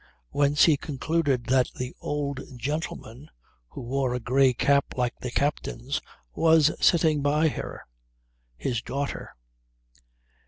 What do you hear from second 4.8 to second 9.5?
like the captain's, was sitting by her his daughter.